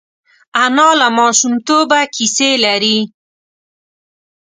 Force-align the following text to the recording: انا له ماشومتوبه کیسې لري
انا 0.63 0.89
له 0.99 1.07
ماشومتوبه 1.17 1.99
کیسې 2.15 2.49
لري 2.63 2.99